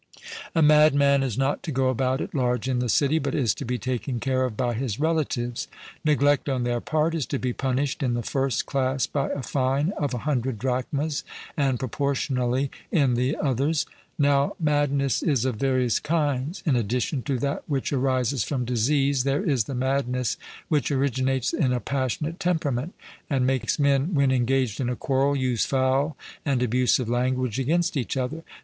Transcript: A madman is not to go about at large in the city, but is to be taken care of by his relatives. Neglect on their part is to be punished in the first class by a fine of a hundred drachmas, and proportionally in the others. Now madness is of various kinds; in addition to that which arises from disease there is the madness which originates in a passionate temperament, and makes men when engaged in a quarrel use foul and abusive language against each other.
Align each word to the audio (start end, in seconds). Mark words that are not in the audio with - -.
A 0.55 0.63
madman 0.63 1.21
is 1.21 1.37
not 1.37 1.61
to 1.61 1.71
go 1.71 1.89
about 1.89 2.21
at 2.21 2.33
large 2.33 2.67
in 2.67 2.79
the 2.79 2.89
city, 2.89 3.19
but 3.19 3.35
is 3.35 3.53
to 3.53 3.63
be 3.63 3.77
taken 3.77 4.19
care 4.19 4.45
of 4.45 4.57
by 4.57 4.73
his 4.73 4.99
relatives. 4.99 5.67
Neglect 6.03 6.49
on 6.49 6.63
their 6.63 6.81
part 6.81 7.13
is 7.13 7.27
to 7.27 7.37
be 7.37 7.53
punished 7.53 8.01
in 8.01 8.15
the 8.15 8.23
first 8.23 8.65
class 8.65 9.05
by 9.05 9.29
a 9.29 9.43
fine 9.43 9.91
of 9.99 10.15
a 10.15 10.25
hundred 10.25 10.57
drachmas, 10.57 11.23
and 11.55 11.77
proportionally 11.79 12.71
in 12.91 13.13
the 13.13 13.35
others. 13.37 13.85
Now 14.17 14.55
madness 14.59 15.21
is 15.21 15.45
of 15.45 15.57
various 15.57 15.99
kinds; 15.99 16.63
in 16.65 16.75
addition 16.75 17.21
to 17.21 17.37
that 17.37 17.61
which 17.67 17.93
arises 17.93 18.43
from 18.43 18.65
disease 18.65 19.23
there 19.23 19.43
is 19.43 19.65
the 19.65 19.75
madness 19.75 20.35
which 20.67 20.89
originates 20.89 21.53
in 21.53 21.71
a 21.71 21.79
passionate 21.79 22.39
temperament, 22.39 22.95
and 23.29 23.45
makes 23.45 23.77
men 23.77 24.15
when 24.15 24.31
engaged 24.31 24.81
in 24.81 24.89
a 24.89 24.95
quarrel 24.95 25.35
use 25.35 25.63
foul 25.63 26.17
and 26.43 26.63
abusive 26.63 27.07
language 27.07 27.59
against 27.59 27.95
each 27.95 28.17
other. 28.17 28.43